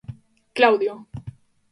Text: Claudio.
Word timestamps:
Claudio. 0.57 0.93